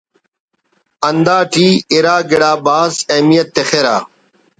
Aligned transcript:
ہندا 1.07 1.37
ٹی 1.51 1.67
اِرا 1.91 2.15
گڑا 2.29 2.51
بھاز 2.65 2.93
اہمیت 3.13 3.47
تخرہ 3.55 3.97